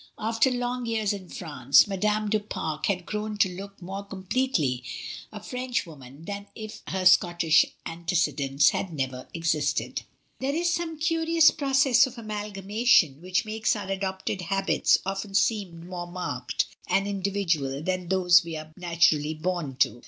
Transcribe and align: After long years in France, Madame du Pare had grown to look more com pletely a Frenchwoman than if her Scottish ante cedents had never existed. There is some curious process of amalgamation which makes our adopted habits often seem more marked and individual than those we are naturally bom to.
After 0.17 0.49
long 0.49 0.87
years 0.87 1.13
in 1.13 1.29
France, 1.29 1.85
Madame 1.85 2.27
du 2.27 2.39
Pare 2.39 2.79
had 2.87 3.05
grown 3.05 3.37
to 3.37 3.47
look 3.55 3.79
more 3.79 4.03
com 4.03 4.23
pletely 4.23 4.81
a 5.31 5.39
Frenchwoman 5.43 6.25
than 6.25 6.47
if 6.55 6.81
her 6.87 7.05
Scottish 7.05 7.67
ante 7.85 8.15
cedents 8.15 8.69
had 8.69 8.91
never 8.91 9.27
existed. 9.35 10.01
There 10.39 10.55
is 10.55 10.73
some 10.73 10.97
curious 10.97 11.51
process 11.51 12.07
of 12.07 12.17
amalgamation 12.17 13.21
which 13.21 13.45
makes 13.45 13.75
our 13.75 13.91
adopted 13.91 14.41
habits 14.41 14.97
often 15.05 15.35
seem 15.35 15.87
more 15.87 16.07
marked 16.07 16.65
and 16.87 17.07
individual 17.07 17.83
than 17.83 18.07
those 18.07 18.43
we 18.43 18.55
are 18.55 18.71
naturally 18.75 19.35
bom 19.35 19.75
to. 19.75 19.99